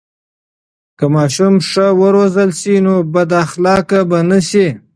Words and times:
که 0.97 1.05
ماشوم 1.13 1.55
ښه 1.69 1.87
و 1.97 2.01
روزل 2.15 2.49
سي، 2.59 2.75
نو 2.85 2.95
بد 3.13 3.31
اخلاقه 3.43 3.99
به 4.09 4.19
نه 4.29 4.39
سي. 4.49 4.67